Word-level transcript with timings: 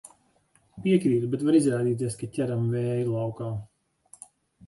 Piekrītu, 0.85 1.27
bet 1.33 1.43
var 1.49 1.57
izrādīties, 1.59 2.17
ka 2.21 2.29
ķeram 2.37 2.65
vēju 2.77 3.11
laukā. 3.17 3.51